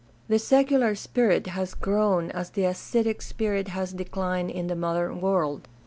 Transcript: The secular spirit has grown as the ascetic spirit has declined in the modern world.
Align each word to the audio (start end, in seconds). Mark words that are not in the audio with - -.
The 0.29 0.39
secular 0.39 0.95
spirit 0.95 1.45
has 1.45 1.75
grown 1.75 2.31
as 2.31 2.49
the 2.49 2.65
ascetic 2.65 3.21
spirit 3.21 3.67
has 3.67 3.93
declined 3.93 4.49
in 4.49 4.65
the 4.65 4.75
modern 4.75 5.21
world. 5.21 5.67